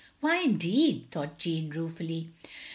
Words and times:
""Why, 0.19 0.41
indeed?*' 0.41 1.05
thought 1.11 1.37
Jeanne, 1.37 1.69
ruefully. 1.69 2.29